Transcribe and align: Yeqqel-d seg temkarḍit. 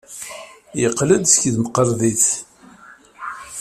Yeqqel-d 0.81 1.25
seg 1.31 1.45
temkarḍit. 1.55 2.25